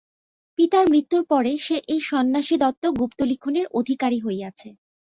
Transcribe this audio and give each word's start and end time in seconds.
পিতার 0.59 0.85
মৃত্যুর 0.89 1.23
পরে 1.31 1.51
সে 1.59 1.75
এই 1.87 2.01
সন্ন্যাসীদত্ত 2.09 2.83
গুপ্তলিখনের 2.99 3.65
অধিকারী 3.79 4.19
হইয়াছে। 4.19 4.69